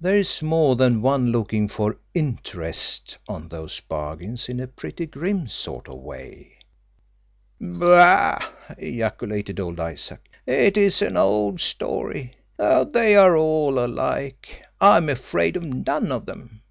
There's 0.00 0.40
more 0.40 0.76
than 0.76 1.02
one 1.02 1.32
looking 1.32 1.66
for 1.66 1.96
'interest' 2.14 3.18
on 3.26 3.48
those 3.48 3.80
bargains 3.80 4.48
in 4.48 4.60
a 4.60 4.68
pretty 4.68 5.04
grim 5.04 5.48
sort 5.48 5.88
of 5.88 5.98
way." 5.98 6.58
"Bah!" 7.60 8.38
ejaculated 8.78 9.58
old 9.58 9.80
Isaac. 9.80 10.28
"It 10.46 10.76
is 10.76 11.02
an 11.02 11.16
old 11.16 11.60
story. 11.60 12.34
They 12.56 13.16
are 13.16 13.36
all 13.36 13.80
alike. 13.84 14.62
I 14.80 14.96
am 14.98 15.08
afraid 15.08 15.56
of 15.56 15.64
none 15.64 16.12
of 16.12 16.24
them. 16.24 16.62